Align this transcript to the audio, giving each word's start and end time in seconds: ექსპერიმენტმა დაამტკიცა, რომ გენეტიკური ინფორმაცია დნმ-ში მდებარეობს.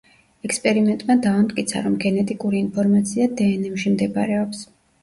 ექსპერიმენტმა 0.47 1.17
დაამტკიცა, 1.25 1.83
რომ 1.89 1.99
გენეტიკური 2.07 2.63
ინფორმაცია 2.65 3.33
დნმ-ში 3.43 3.97
მდებარეობს. 3.99 4.69